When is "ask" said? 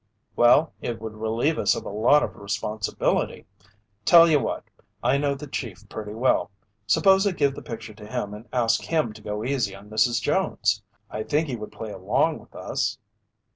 8.51-8.81